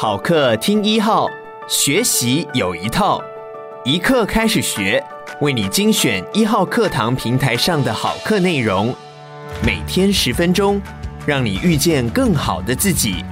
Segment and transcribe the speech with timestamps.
[0.00, 1.28] 好课听一号，
[1.68, 3.20] 学习有一套，
[3.84, 5.04] 一课开始学，
[5.40, 8.94] 为你精选一号课堂平台上的好课内容，
[9.66, 10.80] 每天十分钟，
[11.26, 13.24] 让你遇见更好的自己。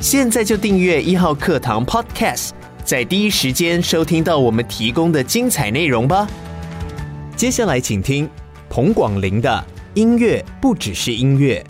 [0.00, 2.52] 现在就订阅一号课堂 Podcast，
[2.82, 6.26] 在第一时间收听到我们提供的精彩内容吧。
[7.36, 8.26] 接下来请听
[8.70, 9.62] 彭广林的
[9.92, 11.62] 音乐不只是音乐。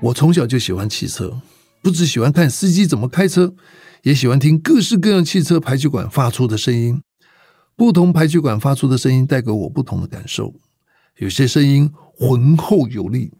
[0.00, 1.38] 我从小就喜欢汽车。
[1.84, 3.54] 不只喜欢看司机怎么开车，
[4.04, 7.02] 也喜欢听各式各样汽车排气管发出的声音。
[7.76, 10.54] 不同排气管发出的声音带给我不同的感受。
[11.18, 13.32] 有些声音浑厚有力，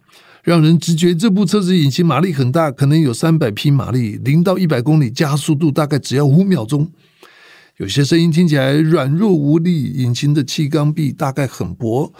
[0.42, 6.92] 让人直觉这部车子引擎马力很大，可能有三百匹马力，零到一百公里加速度大概只要五秒钟。
[7.78, 12.12] 有些声音听起来软弱无力，引擎的气缸壁大概很薄。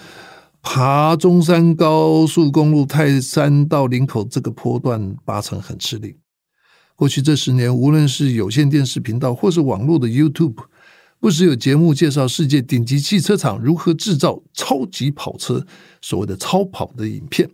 [0.67, 6.17] 爬中山高速公路泰山到林口这个坡段，八成很吃力。
[6.97, 10.57] 过去这十年，无论是有线电视频道或是网络的 YouTube，
[11.21, 15.65] 不时有节目介绍世界顶级汽车厂如何制造超级跑车，
[16.01, 17.49] 所谓的超跑的影片。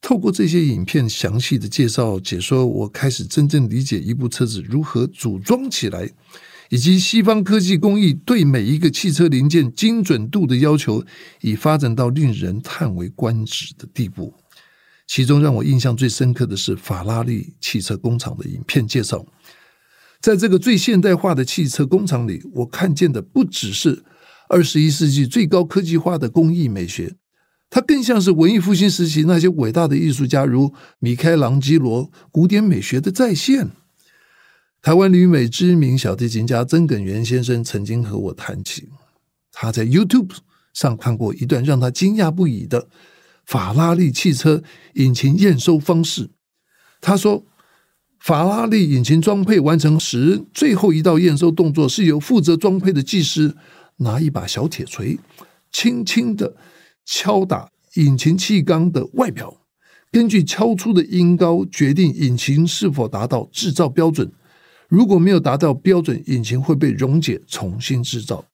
[0.00, 6.08] 透过这些影片详细的介绍解说，我开始真正理解一部车子如何组装起来。
[6.70, 11.04] 以及西方科技工艺对每一个汽车零件精准度的要求，
[11.40, 14.34] 已发展到令人叹为观止的地步。
[15.06, 19.24] 其中让我印象最深刻的是法拉利汽车工厂的影片介绍。
[20.20, 24.02] 在这个最现代化的汽车工厂里，我看见的不只是
[24.48, 27.14] 二十一世纪最高科技化的工艺美学，
[27.70, 33.70] 它更像是文艺复兴时期那些伟大的艺术家，如米开朗基罗古典美学的再现。
[34.86, 38.88] 台湾旅美知名小提琴家曾耿元先生曾经和我谈起，
[39.50, 40.30] 他在 YouTube
[40.72, 42.88] 上看过一段让他惊讶不已的
[43.44, 44.62] 法拉利汽车
[44.94, 46.30] 引擎验收方式。
[47.00, 47.44] 他说，
[48.20, 53.56] 法拉利引擎装配完成时，最后一道验收动作是由负责装配的技师
[53.96, 55.18] 拿一把小铁锤，
[55.72, 56.54] 轻轻地
[57.04, 59.62] 敲打引擎气缸的外表，
[60.12, 64.30] 根据敲出的音高决定引擎是否达到制造标准。
[64.88, 68.44] 如果没有达到标准，引擎会被溶解，重新制造。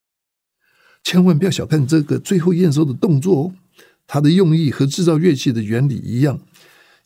[1.04, 3.52] 千万不要小看这个最后验收的动作哦，
[4.06, 6.38] 它的用意和制造乐器的原理一样。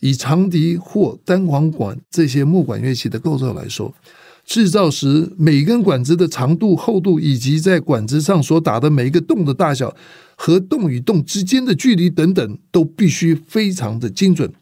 [0.01, 3.95] 以长笛或单簧管这些木管乐器的构造来说，
[4.45, 9.97] 制造时每根管子的长度、厚度，以及在管子上所打的每一个洞的大小
[10.37, 14.53] 和洞与洞之间的距离等等，都必须非常的精准，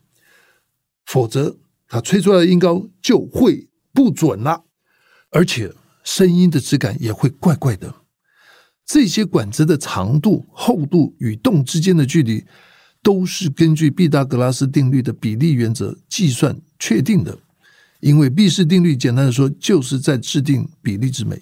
[1.04, 1.56] 否则
[1.88, 3.66] 它吹出来的音高就会。
[3.94, 4.64] 不准了，
[5.30, 5.72] 而且
[6.02, 7.94] 声音的质感也会怪怪的。
[8.84, 12.44] 这些管子的长度、厚度与洞之间的距离，
[13.02, 17.38] 都是根据毕达哥拉斯定律的比例原则计算确定的。
[18.00, 21.40] 因为毕氏定律简单的说，就是在制定比例之美。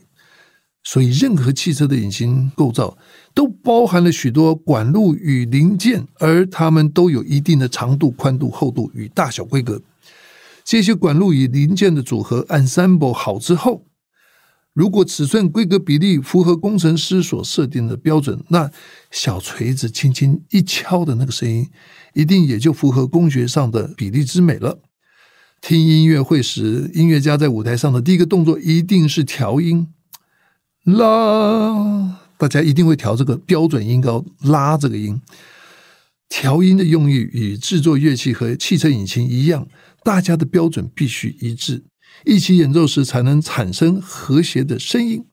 [0.84, 2.96] 所以，任何汽车的引擎构造
[3.34, 9.80] 都包含了许多管路与零件，而它们都有一定的长度、宽度、厚度与大小规格。
[10.64, 13.86] 这些管路与零件的组合 ensemble 好之后，
[14.72, 18.70] 如果尺寸规格比例符合工程师所设定的标准，那
[19.10, 21.68] 小锤子轻轻一敲的那个声音，
[22.14, 24.78] 一定也就符合工学上的比例之美了。
[25.60, 29.88] 听音乐会时，音乐家在舞台上的第一个动作一定是调音，
[30.84, 35.20] 拉，大家一定会调这个标准音高，拉这个音。
[36.28, 39.68] 调音的用意与制作乐器和汽车引擎一样。
[40.04, 41.84] 大家的标准必须一致，
[42.24, 45.24] 一起演奏时才能产生和谐的声音。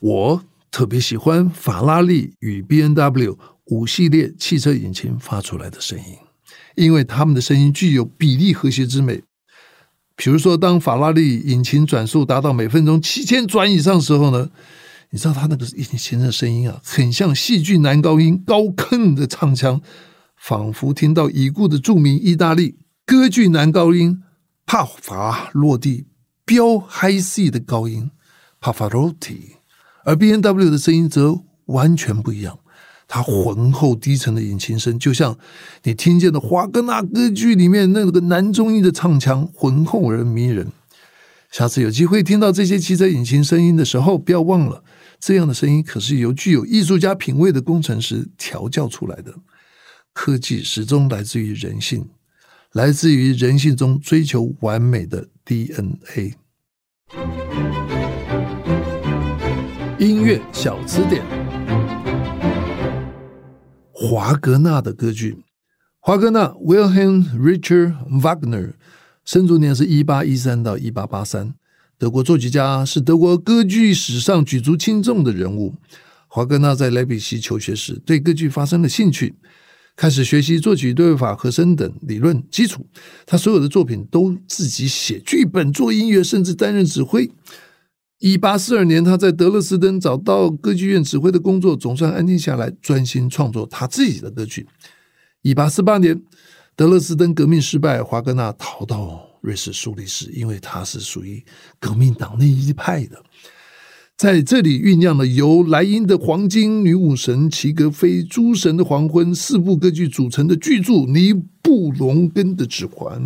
[0.00, 3.36] 我特别喜欢法拉利与 BMW
[3.66, 6.16] 五系列汽车引擎发出来的声音，
[6.74, 9.22] 因为它们的声音具有比例和谐之美。
[10.16, 14.50] 比如说，当法拉利引擎转速达到每分钟七千转以上的时候呢，
[15.10, 19.80] 你知道它那个引擎的声音啊，很像戏剧男高音高亢的唱腔，
[20.36, 22.76] 仿佛听到已故的著名意大利。
[23.04, 24.22] 歌剧男高音
[24.64, 26.06] 帕法罗蒂
[26.44, 28.10] 飙 high C 的高音
[28.60, 29.56] 帕法罗蒂，
[30.04, 32.60] 而 B N W 的声音则完全不一样。
[33.08, 35.36] 它浑厚低沉的引擎声，就像
[35.82, 40.72] 你听见的华格纳歌剧里面那个男中音的唱腔，浑厚而迷人。
[41.50, 44.82] 下次有机会听到这些汽车引擎声音的时候，不要忘了，
[45.18, 49.34] 这样的声音可是由具有艺术家品味的工程师调教出来的。
[50.14, 52.08] 科技始终来自于人性。
[52.72, 56.34] 来自于人性中追求完美的 DNA。
[59.98, 61.22] 音乐小词典：
[63.92, 65.36] 华格纳的歌剧。
[66.00, 68.72] 华格纳 （Wilhelm Richard Wagner）
[69.22, 71.52] 生卒年是一八一三到一八八三。
[71.98, 75.74] 德国作曲家，是德国歌剧史上举足轻重的人物。
[76.26, 79.34] 华格纳在莱比锡求学时，对歌剧发生了兴趣，
[79.96, 82.86] 开始学习作曲、对位法、和声等理论基础。
[83.26, 87.30] 他所有的作品都自己写剧本、做音乐，甚至担任指挥。
[88.18, 94.66] 一八四二年，他在德勒斯登找到歌剧院指挥的工作，总算安定下来，专心创作他自己的歌剧。
[95.42, 96.22] 一八四八年，
[96.76, 101.44] 德勒斯登革命失败，华格纳逃到瑞士苏黎世，因为他是属于
[101.80, 103.20] 革命党那一派的，
[104.22, 113.20] 在这里酝酿了由莱茵的黄金、女武神、齐格菲、诸神的黄昏四部歌剧组成的巨著《尼布龙根的指环》，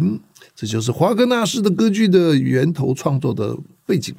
[0.55, 3.55] 这就是华格纳式的歌剧的源头创作的
[3.85, 4.15] 背景。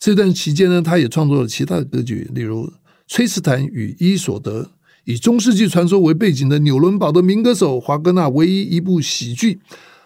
[0.00, 2.66] 这段期间呢，他也创作了其他的歌剧，例如
[3.06, 4.62] 《崔斯坦与伊索德》，
[5.04, 9.60] 以中世纪传说为背景的纽伦堡的民歌手，华格纳唯一一部喜剧。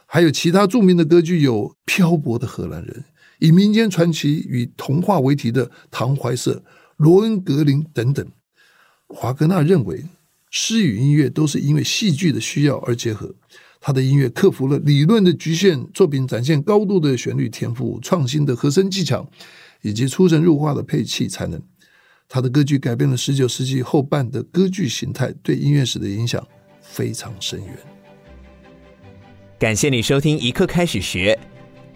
[0.04, 2.94] 还有其他著名的歌剧，有《漂泊的荷兰人》，
[3.38, 6.52] 以民间传奇与童话为题的《唐怀瑟》
[6.96, 8.26] 《罗恩格林》等等。
[9.06, 10.04] 华格纳认为，
[10.50, 13.34] 诗与音乐都是因为戏剧的需要而结合。
[13.80, 19.30] 他的音乐克服了理论的局限，作品展现高度的旋律天赋、创新的和声技巧
[19.82, 21.62] 以及出神入化的配器才能。
[22.28, 26.44] 他的歌剧改变了十九世纪后半的歌剧形态，对音乐史的影响
[26.80, 27.78] 非常深远。
[29.58, 31.38] 感谢你收听一刻开始学，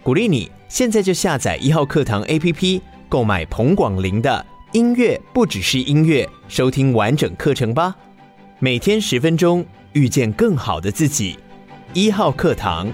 [0.01, 7.95] 鼓励你现在就下载一号课堂 APP，购买彭广林的音乐不只是音乐，收听完整课程吧。
[8.57, 11.37] 每天十分钟，遇见更好的自己。
[11.93, 12.91] 一号课堂。